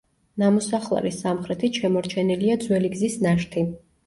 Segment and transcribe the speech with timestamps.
[0.43, 3.69] ნამოსახლარის სამხრეთით შემორჩენილია ძველი გზის ნაშთი.